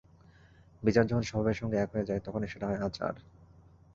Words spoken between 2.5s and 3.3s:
সেটা হয় আচার।